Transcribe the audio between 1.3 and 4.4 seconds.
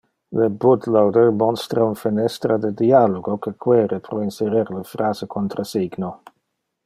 monstra un fenestra de dialogo que quere pro